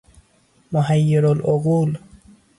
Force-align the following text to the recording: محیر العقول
محیر 0.71 1.25
العقول 1.25 1.97